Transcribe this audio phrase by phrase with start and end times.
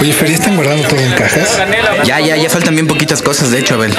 [0.00, 1.58] Oye, Fer, ¿ya están guardando todo en cajas?
[2.04, 3.92] Ya, ya, ya faltan bien poquitas cosas, de hecho, Abel.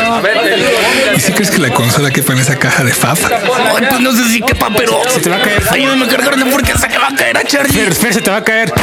[1.15, 3.25] ¿Y si crees que la consola quepa en esa caja de FAF?
[3.25, 5.01] Ay, pues no sé si quepa, pero.
[5.13, 5.61] Se te va a caer.
[5.69, 7.73] Ayúdame a cargarla porque hasta que va a caer a Charlie.
[7.73, 8.73] Fer, Fer, se te va a caer.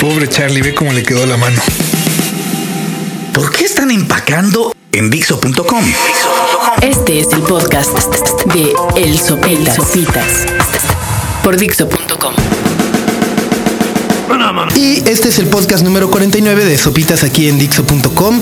[0.00, 1.60] Pobre Charlie, ve cómo le quedó la mano.
[3.32, 5.84] ¿Por qué están empacando en Dixo.com?
[6.82, 7.96] Este es el podcast
[8.52, 10.46] de El Sopitas, Sopitas
[11.42, 12.61] por Dixo.com.
[14.76, 18.40] Y este es el podcast número 49 de Sopitas aquí en Dixo.com.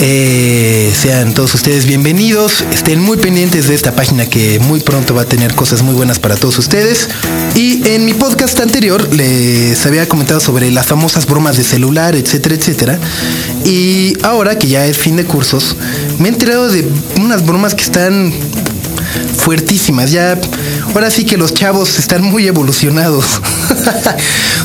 [0.00, 2.64] Eh, sean todos ustedes bienvenidos.
[2.72, 6.18] Estén muy pendientes de esta página que muy pronto va a tener cosas muy buenas
[6.18, 7.08] para todos ustedes.
[7.54, 12.54] Y en mi podcast anterior les había comentado sobre las famosas bromas de celular, etcétera,
[12.54, 12.98] etcétera.
[13.64, 15.76] Y ahora que ya es fin de cursos,
[16.18, 18.32] me he enterado de unas bromas que están
[19.36, 20.10] fuertísimas.
[20.10, 20.38] Ya,
[20.94, 23.24] ahora sí que los chavos están muy evolucionados.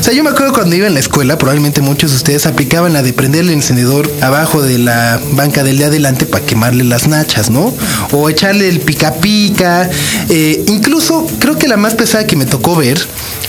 [0.00, 2.92] o sea, yo me acuerdo cuando iba en la escuela, probablemente muchos de ustedes aplicaban
[2.92, 7.08] la de prender el encendedor abajo de la banca del de adelante para quemarle las
[7.08, 7.74] nachas, ¿no?
[8.12, 9.88] O echarle el pica pica.
[10.28, 13.00] Eh, incluso creo que la más pesada que me tocó ver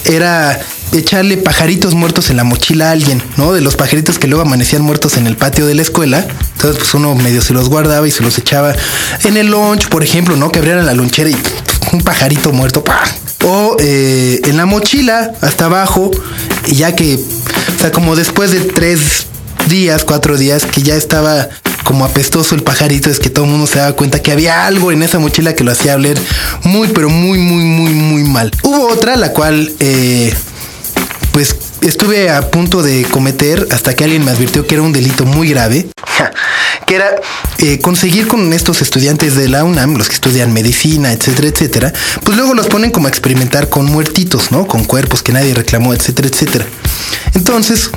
[0.06, 0.60] era
[0.94, 3.54] echarle pajaritos muertos en la mochila a alguien, ¿no?
[3.54, 6.26] De los pajaritos que luego amanecían muertos en el patio de la escuela.
[6.54, 8.74] Entonces, pues uno medio se los guardaba y se los echaba
[9.24, 10.52] en el lunch, por ejemplo, ¿no?
[10.52, 11.38] Que abrieran la lonchera y
[11.92, 13.04] un pajarito muerto, ¡pah!
[13.44, 16.12] O eh, en la mochila, hasta abajo,
[16.68, 19.26] y ya que, o sea, como después de tres
[19.68, 21.50] días, cuatro días, que ya estaba
[21.84, 24.92] como apestoso el pajarito, es que todo el mundo se daba cuenta que había algo
[24.92, 26.20] en esa mochila que lo hacía oler
[26.64, 28.52] muy, pero muy, muy, muy, muy mal.
[28.64, 30.34] Hubo otra, la cual, eh,
[31.32, 35.26] pues estuve a punto de cometer hasta que alguien me advirtió que era un delito
[35.26, 35.88] muy grave,
[36.86, 37.16] que era
[37.60, 42.38] eh, conseguir con estos estudiantes de la UNAM, los que estudian medicina, etcétera, etcétera, pues
[42.38, 44.68] luego los ponen como a experimentar con muertitos, ¿no?
[44.68, 46.66] Con cuerpos que nadie reclamó, etcétera, etcétera.
[47.34, 47.90] Entonces,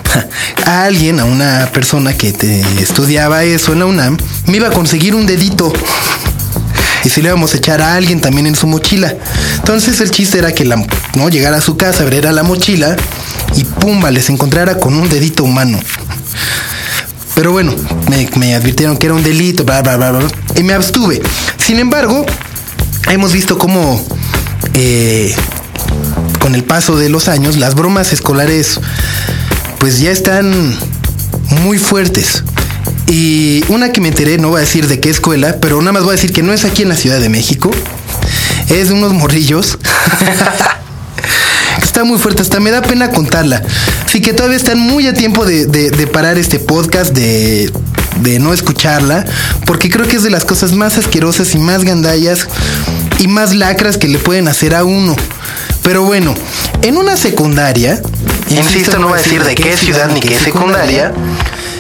[0.65, 4.73] a alguien, a una persona que te estudiaba eso en la UNAM, me iba a
[4.73, 5.73] conseguir un dedito
[7.05, 9.15] y si le íbamos a echar a alguien también en su mochila.
[9.57, 10.77] Entonces el chiste era que la,
[11.15, 12.97] no llegara a su casa, abriera la mochila
[13.57, 15.79] y pumba, les encontrara con un dedito humano.
[17.35, 17.75] Pero bueno,
[18.37, 20.27] me, advirtieron que era un delito, bla, bla, bla, bla,
[20.57, 21.21] y me abstuve.
[21.59, 22.25] Sin embargo,
[23.09, 24.05] hemos visto cómo
[24.75, 25.35] eh,
[26.39, 28.81] con el paso de los años las bromas escolares
[29.79, 30.77] pues ya están
[31.63, 32.45] muy fuertes.
[33.07, 36.05] Y una que me enteré, no voy a decir de qué escuela, pero nada más
[36.05, 37.71] voy a decir que no es aquí en la Ciudad de México.
[38.69, 39.79] Es de unos morrillos.
[41.95, 43.63] Está muy fuerte, hasta me da pena contarla.
[44.05, 47.71] Así que todavía están muy a tiempo de, de- de parar este podcast, de,
[48.21, 49.25] de no escucharla,
[49.65, 52.49] porque creo que es de las cosas más asquerosas y más gandallas
[53.21, 55.15] y más lacras que le pueden hacer a uno.
[55.85, 56.35] Pero bueno,
[56.83, 58.03] en una secundaria,
[58.51, 61.13] insisto, no voy a decir de qué ciudad ni qué secundaria,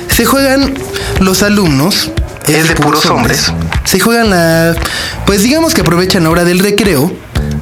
[0.08, 0.74] se juegan
[1.18, 2.12] los alumnos,
[2.46, 3.52] es de puros hombres,
[3.84, 4.76] se juegan la,
[5.26, 7.12] pues digamos que aprovechan la hora del recreo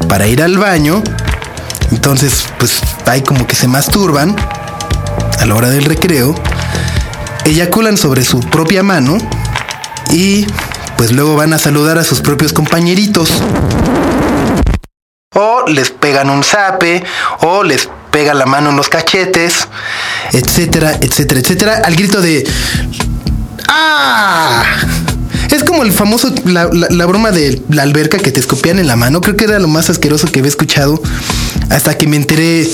[0.07, 1.03] para ir al baño,
[1.93, 4.35] entonces pues ahí como que se masturban
[5.39, 6.35] a la hora del recreo,
[7.45, 9.19] eyaculan sobre su propia mano
[10.11, 10.47] y
[10.97, 13.29] pues luego van a saludar a sus propios compañeritos.
[15.35, 17.03] O les pegan un zape,
[17.41, 19.67] o les pega la mano en los cachetes,
[20.33, 22.47] etcétera, etcétera, etcétera, al grito de
[23.69, 24.63] ¡Ah!
[25.51, 28.87] Es como el famoso, la, la- la broma de la alberca que te escupían en
[28.87, 29.21] la mano.
[29.21, 31.01] Creo que era lo más asqueroso que había escuchado.
[31.71, 32.69] Hasta que me enteré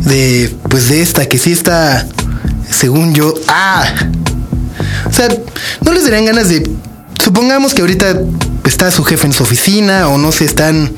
[0.00, 2.06] de, pues de esta, que sí está,
[2.70, 3.84] según yo, ¡ah!
[5.06, 5.28] O sea,
[5.82, 6.68] no les darían ganas de.
[7.22, 8.20] Supongamos que ahorita
[8.64, 10.92] está su jefe en su oficina o no sé, están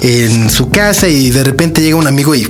[0.00, 2.48] en su casa y de repente llega un amigo y.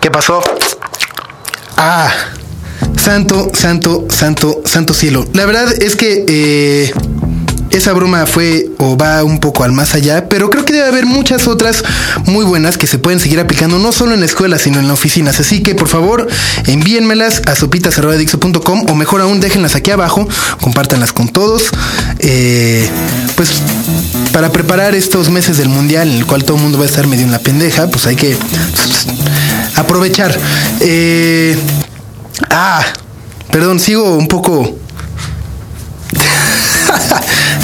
[0.00, 0.42] ¿Qué pasó?
[1.76, 2.12] Ah,
[3.00, 5.26] santo, santo, santo, santo cielo.
[5.32, 6.92] La verdad es que eh,
[7.76, 11.06] esa broma fue o va un poco al más allá, pero creo que debe haber
[11.06, 11.82] muchas otras
[12.26, 14.94] muy buenas que se pueden seguir aplicando no solo en la escuela, sino en las
[14.94, 15.40] oficinas.
[15.40, 16.28] Así que por favor,
[16.66, 20.28] envíenmelas a sopitas.dixo.com o mejor aún, déjenlas aquí abajo,
[20.60, 21.64] compártanlas con todos.
[22.20, 22.88] Eh,
[23.36, 23.50] pues
[24.32, 27.06] para preparar estos meses del mundial en el cual todo el mundo va a estar
[27.06, 29.06] medio en la pendeja, pues hay que pues,
[29.76, 30.36] aprovechar.
[30.80, 31.56] Eh,
[32.50, 32.84] ah,
[33.50, 34.83] perdón, sigo un poco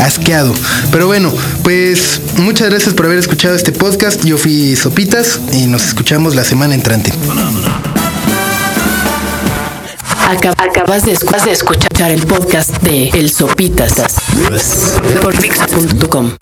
[0.04, 0.52] asqueado.
[0.92, 1.32] Pero bueno,
[1.62, 4.24] pues muchas gracias por haber escuchado este podcast.
[4.24, 7.12] Yo fui Sopitas y nos escuchamos la semana entrante.
[10.30, 13.94] Acab- acabas de, escu- de escuchar el podcast de El Sopitas
[15.20, 16.40] por.